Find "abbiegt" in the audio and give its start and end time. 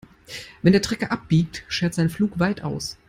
1.11-1.63